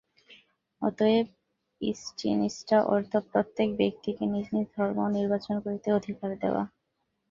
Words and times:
অতএব 0.81 1.27
ইষ্টনিষ্ঠার 1.81 2.83
অর্থ 2.93 3.11
প্রত্যেক 3.29 3.69
ব্যক্তিকে 3.79 4.23
নিজ 4.33 4.47
নিজ 4.55 4.67
ধর্ম 4.75 4.97
নির্বাচন 5.17 5.55
করিতে 5.65 5.87
অধিকার 5.93 6.31
দেওয়া। 6.41 6.63